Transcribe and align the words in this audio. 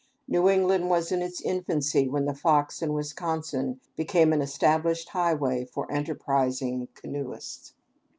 New 0.27 0.49
England 0.49 0.89
was 0.89 1.11
in 1.11 1.21
its 1.21 1.41
infancy 1.41 2.09
when 2.09 2.25
the 2.25 2.33
Fox 2.33 2.81
and 2.81 2.95
Wisconsin 2.95 3.79
became 3.95 4.33
an 4.33 4.41
established 4.41 5.09
highway 5.09 5.63
for 5.63 5.91
enterprising 5.91 6.87
canoeists. 6.95 7.75